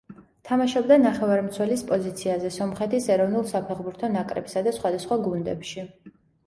[0.47, 5.89] თამაშობდა ნახევარმცველის პოზიციაზე სომხეთის ეროვნულ საფეხბურთო ნაკრებსა და სხვადასხვა გუნდებში.